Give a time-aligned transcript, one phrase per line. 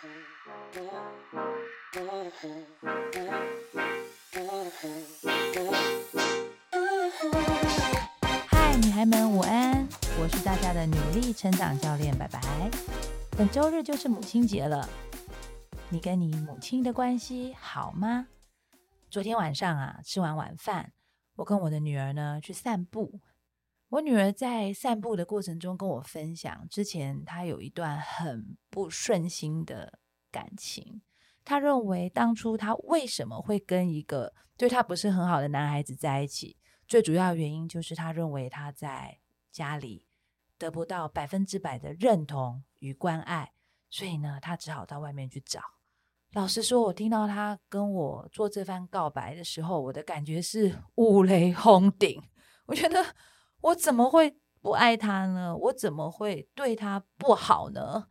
[0.00, 0.08] 嗨，
[8.76, 9.88] 女孩们午安！
[10.20, 12.40] 我是大家的努力成长教练白白。
[13.36, 14.88] 本周日就是母亲节了，
[15.88, 18.28] 你跟你母亲的关系好吗？
[19.10, 20.92] 昨天晚上啊，吃完晚饭，
[21.34, 23.18] 我跟我的女儿呢去散步。
[23.90, 29.98] 我女儿在散步的过程中跟我分享，之前她有一段很不顺心的
[30.30, 31.00] 感情。
[31.42, 39.20] 她认为当初她为什么会跟一个对她不是很好的男孩子在一起，最主要原因就是她认为她在
[39.50, 40.06] 家里
[40.58, 43.52] 得不到百分之百的认同与关爱，
[43.88, 45.62] 所以呢，她只好到外面去找。
[46.32, 52.22] 老实说，我听到她跟我做这番告白的时候，我的感觉是五雷轰顶。
[52.66, 53.02] 我觉得
[53.60, 55.56] 我怎么会不爱他呢？
[55.56, 58.08] 我怎么会对他不好呢？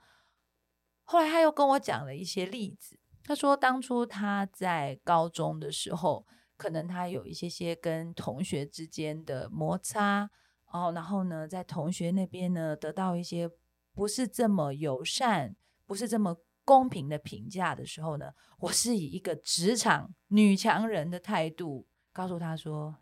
[1.03, 2.99] 后来他又跟我讲了一些例子。
[3.23, 10.29] 他说，当初他在高中的时候，可能他有一些些跟同学之间的摩擦，
[10.67, 13.49] 哦，然后呢，在同学那边呢，得到一些
[13.93, 22.95] 不是这么友善、不是这么公平的评价的时候呢，我是以一个职场女强人的态度告诉他说：“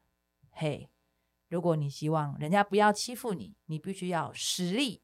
[0.50, 0.90] 嘿，
[1.48, 5.04] 如果你希望人家不要欺负你，你必须要实力。”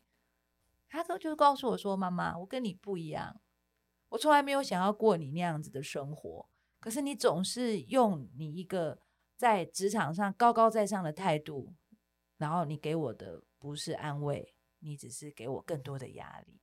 [0.90, 3.42] 他就告诉我说：“妈妈，我跟你不一样。”
[4.10, 6.50] 我从来没有想要过你那样子的生活，
[6.82, 9.02] 可是你总是用你一个
[9.38, 11.74] 在职场上高高在上的态度，
[12.38, 16.60] 然后你给我的不是安慰，你只是给我更多的压力。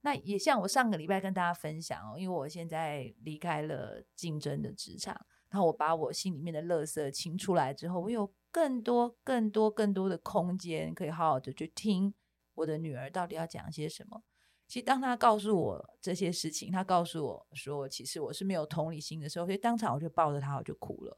[0.00, 5.14] 那也像我上个礼拜跟大家分享哦，因为我现在离开了竞争的职场，
[5.50, 12.14] 然后我把我心里面的垃圾清出来之后，我有更多、更多、更多的空间可以好好的去听
[12.54, 14.22] 我的女儿到底要讲些什么。
[14.66, 21.16] 其实，当她告诉我这些事情，她告诉我说，其实我是没有同理心的时候，所以当场我就抱着她，我就哭了。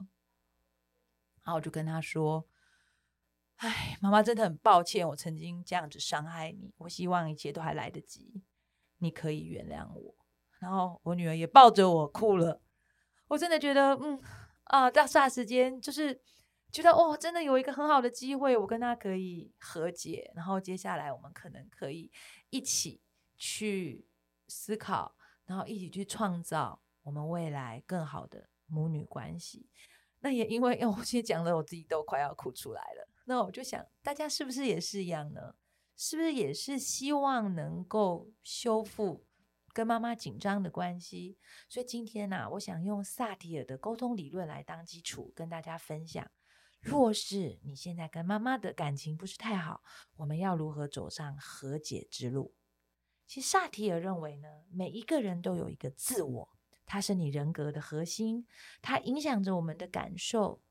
[1.42, 2.46] 然后我就跟她说
[3.56, 6.72] ：“哎，妈妈真的很抱歉，我曾经这样子伤害你。
[6.78, 8.42] 我希望一切都还来得及，
[8.98, 10.14] 你可以原谅我。”
[10.60, 12.60] 然后我女儿也抱着我哭了。
[13.26, 14.20] 我真的觉得，嗯
[14.64, 16.20] 啊，到霎时间就是
[16.72, 20.32] 觉得，哦，真的有一个很好的机会，我跟他可以和解。
[20.34, 22.10] 然后接下来我们可能可以
[22.50, 23.02] 一起。
[23.42, 24.06] 去
[24.48, 25.16] 思考，
[25.46, 29.70] 然后一起去创造我们未来更好的母女关系。
[30.18, 33.08] 那也因为，因为我现在讲的，我自己都快要哭出来了。
[33.24, 35.54] 那我就想，大家是不是也是一样呢？
[35.96, 39.24] 是不是也是希望能够修复
[39.72, 41.38] 跟妈妈紧张的关系？
[41.66, 46.30] 所以今天呢、我想用萨提尔的沟通理论来当基础，跟大家分享：
[46.80, 49.82] 若是你现在跟妈妈的感情不是太好，
[50.16, 52.54] 我们要如何走上和解之路？
[53.26, 56.48] 其实萨提尔认为呢，每一个人都有一个自我，
[56.86, 58.46] 它是你人格的核心，
[58.80, 60.62] 它影响着我们的感受、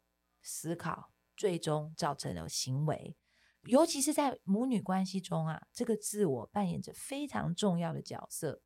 [0.41, 3.15] 思考，最终造成了行为。
[3.63, 8.61] 尤其是在母女关系中啊，这个自我扮演着非常重要的角色。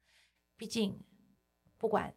[0.56, 1.04] 毕竟，
[1.78, 2.16] 不管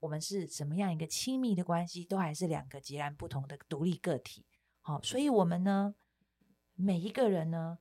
[0.00, 4.45] 我们是什么样一个亲密的关系，都还是两个截然不同的独立个体。
[4.86, 5.96] 好，所以我们呢，
[6.76, 7.78] 每一个人呢。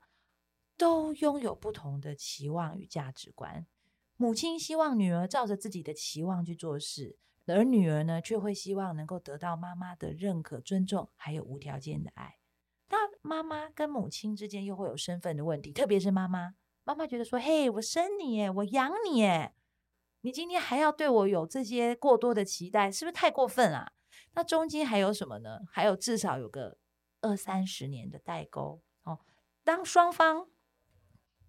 [0.78, 3.66] 都拥有不同的期望与价值观。
[4.18, 12.40] 母亲希望女儿照着自己的期望去做事，而女儿呢，却会希望能够得到妈妈的认可、尊重，还有无条件的爱。
[12.90, 19.54] 那妈妈跟母亲之间又会有身份的问题，特别是妈妈，妈妈觉得说：“嘿，我生你，我养你耶，
[20.22, 23.94] 你今天还要对我有这些过多的期待，是不是太过分啊？”
[24.36, 25.62] 那中间还有什么呢？
[25.72, 26.78] 还有至少有个
[27.26, 29.20] 二三十年的代沟哦。
[29.64, 30.48] 当双方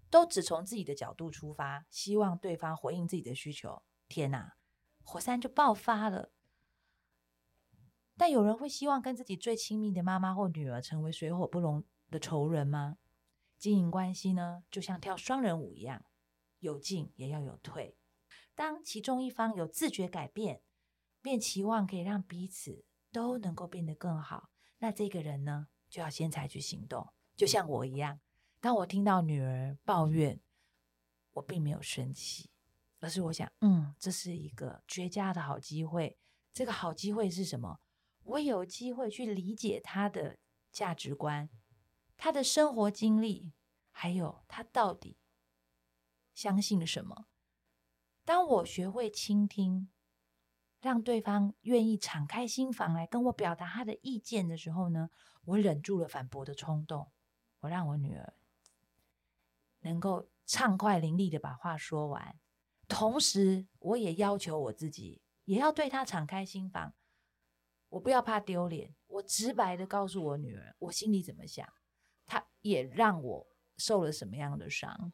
[0.09, 3.83] 都只从自己的角度出发，希望对方回应自己的需求。
[4.09, 4.57] 天哪，
[5.03, 6.33] 火山就爆发了。
[8.17, 12.97] 但有人会希望跟自己最亲密的妈妈或女儿成为水火不容的仇人吗？
[13.59, 16.05] 经营关系呢，就像跳双人舞一样，
[16.61, 17.99] 有进也要有退。
[18.55, 20.63] 当其中一方有自觉改变，
[21.21, 28.21] 便期望可以让彼此都能够变得更好，那这个人呢，就要先采取行动，就像我一样。
[28.61, 30.39] 当我听到女儿抱怨，
[31.33, 32.51] 我并没有生气，
[33.01, 36.19] 而是我想，嗯，这是一个绝佳的好机会。
[36.53, 37.81] 这个好机会是什么？
[38.25, 40.37] 我有机会去理解她的
[40.71, 41.49] 价值观、
[42.19, 43.55] 她的生活经历，
[43.91, 45.17] 还有她到底
[46.35, 47.25] 相信什么。
[48.23, 49.89] 当我学会倾听，
[50.81, 55.11] 让对方愿意敞开心房来跟我表达他的意见的时候呢，
[55.45, 57.11] 我忍住了反驳的冲动，
[57.61, 58.35] 我让我女儿。
[59.81, 62.39] 能够畅快淋漓的把话说完，
[62.89, 66.95] 同时我也要求我自己，也要对她敞开心房。
[67.89, 71.67] 我不要怕丢脸，我直白的告诉我女儿，我心里怎么想。
[72.27, 73.47] 她也让我
[73.77, 75.13] 受了什么样的伤，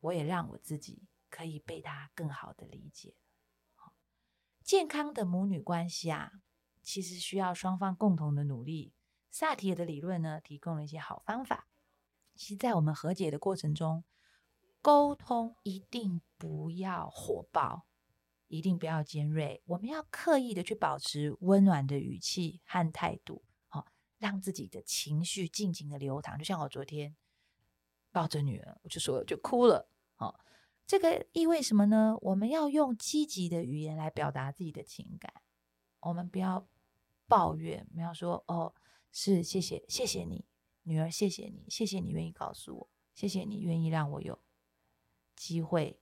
[0.00, 3.14] 我也让我自己可以被她更好的理解。
[4.66, 6.32] 健康的母女关系啊，
[6.82, 8.92] 其实需要双方共同的努力。
[9.30, 11.68] 萨提尔的理论呢，提供了一些好方法。
[12.34, 14.02] 其实，在我们和解的过程中，
[14.82, 17.86] 沟通一定不要火爆，
[18.48, 19.62] 一定不要尖锐。
[19.66, 23.86] 我们要刻意的去保持温暖的语气和态度，好，
[24.18, 26.36] 让自己的情绪尽情的流淌。
[26.36, 27.14] 就像我昨天
[28.10, 30.40] 抱着女儿，我就说就哭了，好。
[30.86, 32.16] 这个意味什么呢？
[32.20, 35.32] 我们要用积极的语言来表达自己的情感，
[35.98, 36.68] 我们不要
[37.26, 38.72] 抱怨，不要说哦，
[39.10, 40.44] 是谢谢谢谢你
[40.84, 44.38] 女儿，谢谢你，谢谢你愿意告诉我，谢谢你愿意让我有
[45.34, 45.98] 机会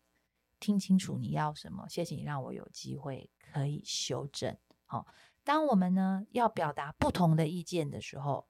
[0.61, 4.55] 听清楚你要什么，谢谢你让我有机会可以修正。
[4.85, 5.07] 好、
[5.43, 8.47] 当我们呢要表达不同的意见的时候，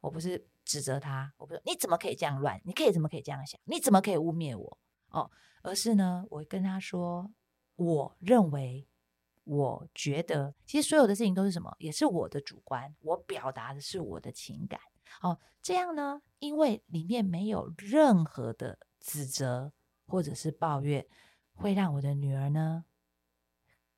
[0.00, 4.78] 我不是指责他，我不是你怎么可以这样乱，你可以怎么可以这样想，你怎么可以污蔑我？
[5.62, 7.32] 而是呢，我跟他说，
[7.76, 8.86] 我认为，
[9.44, 11.74] 我觉得，其实所有的事情都是什么？
[11.78, 14.80] 也是我的主观，我表达的是我的情感。
[15.22, 19.72] 哦，这样呢，因为里面没有任何的指责
[20.06, 21.06] 或者是抱怨，
[21.54, 22.84] 会让我的女儿呢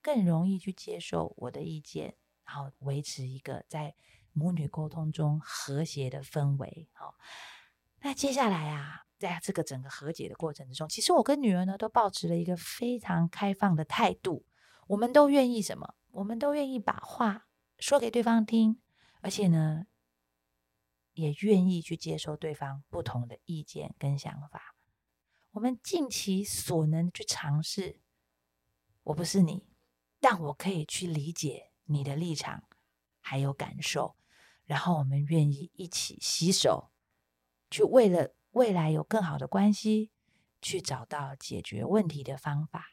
[0.00, 2.14] 更容易去接受我的意见，
[2.44, 3.94] 然后维持一个在
[4.32, 6.88] 母女沟通中和谐的氛围。
[6.92, 7.16] 好，
[8.00, 8.98] 那接下来啊。
[9.20, 14.46] 在这个整个和解的过程之中，其实我跟女儿呢都保持了一个非常开放的态度。
[14.86, 15.94] 我们都愿意什么？
[16.12, 17.46] 我们都愿意把话
[17.78, 18.80] 说给对方听，
[19.20, 19.84] 而且呢，
[21.12, 24.74] 也愿意去接受对方不同的意见跟想法。
[25.50, 28.00] 我们尽其所能去尝试。
[29.02, 29.66] 我不是你，
[30.18, 32.64] 但我可以去理解你的立场
[33.20, 34.16] 还有感受。
[34.64, 36.90] 然后我们愿意一起携手，
[37.70, 38.34] 去为了。
[38.52, 40.10] 未来有更好的关系，
[40.60, 42.84] 去找到解决问题的方法。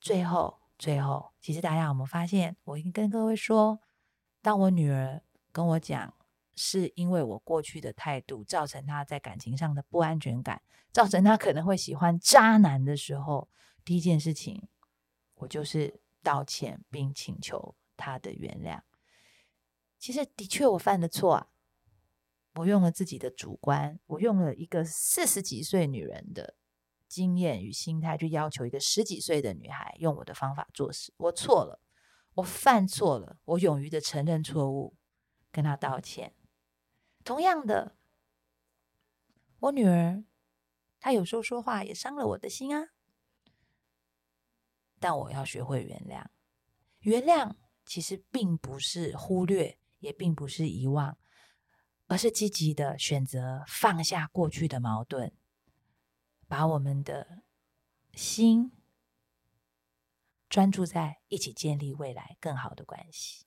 [0.00, 2.56] 最后，最后，其实大家有没有发现？
[2.62, 3.80] 我已经跟各位说，
[4.40, 6.14] 当我女儿跟我讲，
[6.54, 10.62] 是因为我过去的态度造成她在感情上的不安全感，
[10.92, 13.48] 造成她可能会喜欢渣男的时候，
[13.84, 14.68] 第一件事情，
[15.34, 18.80] 我就是道歉并请求她的原谅。
[19.98, 21.48] 其实，的确我犯的错啊。
[22.58, 26.56] 我用了自己的主观，我用了一个四十几岁女人的
[27.06, 31.12] 经验与心态去要求一个十几岁的女孩用我的方法做事。
[31.18, 31.80] 我错了，
[32.34, 34.96] 我犯错了，我勇于的承认错误，
[35.52, 36.34] 跟她道歉。
[37.24, 37.96] 同样的，
[39.60, 40.24] 我女儿
[40.98, 42.88] 她有时候说话也伤了我的心啊，
[44.98, 46.26] 但我要学会原谅。
[47.00, 47.54] 原谅
[47.86, 51.16] 其实并不是忽略，也并不是遗忘。
[52.08, 55.30] 而是积极的选择放下过去的矛盾，
[56.48, 57.42] 把我们的
[58.14, 58.72] 心
[60.48, 63.44] 专注在一起建立未来更好的关系。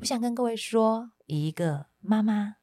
[0.00, 2.56] 我想跟各位说，以一个妈妈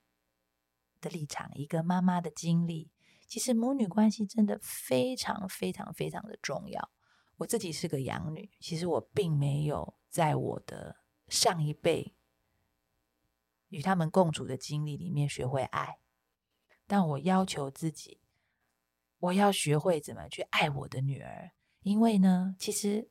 [1.00, 2.92] 的立场，一个妈妈的经历，
[3.25, 6.92] 其实母女关系真的非常非常非常的重要。
[7.38, 10.98] 我自己是个养女，其实我并没有在我的
[11.29, 12.13] 上一辈。
[13.72, 15.98] 与他们共处的经历里面学会爱，
[16.86, 18.20] 但我要求自己，
[19.18, 21.51] 我要学会怎么去爱我的女儿，
[21.82, 23.10] 因为呢，其实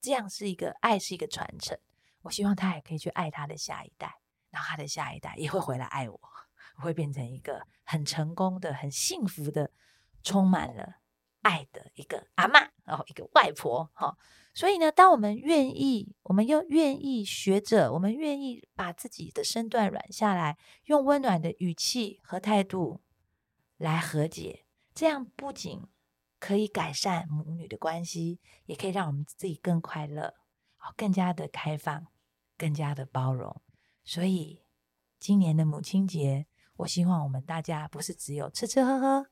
[0.00, 1.78] 这样是一个爱，是一个传承。
[2.22, 6.20] 我希望她也可以去爱她的下一代，然后她的下一代也会回来爱我，
[6.76, 9.70] 我 会变成一个很成功的、很幸福的、
[10.22, 10.96] 充满了
[11.44, 14.16] 爱的一个阿嬷，然后一个外婆，哈。
[14.56, 23.00] 所以呢，当我们愿意，我们又愿意学着，我们愿意把自己的身段软下来，用温暖的语气和态度
[23.76, 25.82] 来和解，这样不仅
[26.38, 30.34] 可以改善母女的关系，也可以让我们自己更快乐，
[30.96, 32.06] 更加的开放，
[32.56, 33.60] 更加的包容。
[34.04, 34.62] 所以，
[35.18, 36.46] 今年的母亲节，
[36.76, 39.26] 我希望我们大家不是只有吃吃喝喝，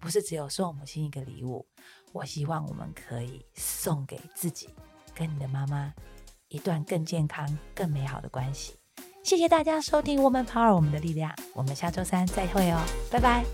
[0.00, 1.66] 不是只有送母亲一个礼物。
[2.12, 4.68] 我希望我们可以送给自己
[5.14, 5.92] 跟你的妈妈
[6.48, 8.74] 一段更健康、更美好的关系。
[9.22, 11.34] 谢谢大家收听《Woman Power》，我们的力量。
[11.52, 13.44] 我们下周三再会哦，拜拜。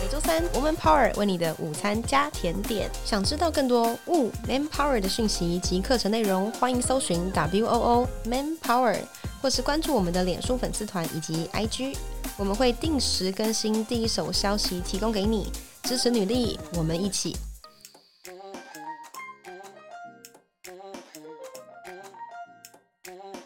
[0.00, 2.90] 每周三，《Woman Power》为你的午餐加甜点。
[3.04, 8.98] 想知道更多 Wo Man Power 的讯息及课程内容，欢迎搜寻 W O O Man Power，
[9.42, 11.98] 或是关注我们的脸书粉丝团以及 IG。
[12.36, 17.36] 我们会定时更新第一手消息，提供给你支持女力，我们一起